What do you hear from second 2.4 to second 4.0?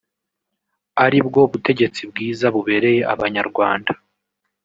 bubereye abanyarwanda